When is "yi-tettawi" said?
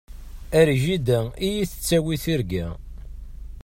1.55-2.15